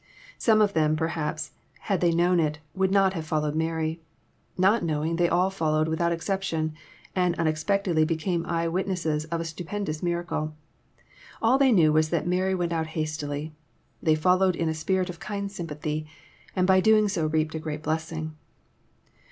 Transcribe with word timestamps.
Some 0.39 0.61
of 0.61 0.73
them, 0.73 0.95
perhaps, 0.95 1.51
had 1.81 2.01
they 2.01 2.11
known 2.11 2.39
it, 2.39 2.57
would 2.73 2.89
not 2.89 3.13
have 3.13 3.23
foUowed 3.29 3.53
Mary; 3.53 4.01
not 4.57 4.83
know 4.83 5.05
ing, 5.05 5.17
they 5.17 5.29
all 5.29 5.51
followed 5.51 5.87
without 5.87 6.11
exception, 6.11 6.73
and 7.15 7.37
unexpectedly 7.37 8.03
became 8.03 8.43
eye 8.47 8.67
witnesses 8.67 9.25
of 9.25 9.39
a 9.39 9.45
stupendous 9.45 10.01
miracle. 10.01 10.55
All 11.39 11.59
they 11.59 11.71
knew 11.71 11.93
was 11.93 12.09
that 12.09 12.25
Mary 12.25 12.55
went 12.55 12.73
out 12.73 12.87
hastily. 12.97 13.53
They 14.01 14.15
followed 14.15 14.55
in 14.55 14.69
a 14.69 14.73
spirit 14.73 15.11
of 15.11 15.19
kind 15.19 15.51
sympathy, 15.51 16.07
and 16.55 16.65
by 16.65 16.79
so 16.79 16.81
doing 16.81 17.07
reaped 17.29 17.53
a 17.53 17.59
great 17.59 17.83
blessing. 17.83 18.35